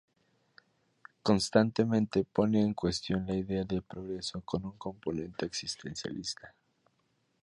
[1.21, 6.55] Constantemente pone en cuestión la idea de progreso con un componente existencialista.